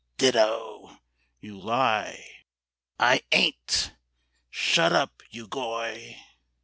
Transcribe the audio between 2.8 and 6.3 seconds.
"I ain't." "Shut up, you goy!"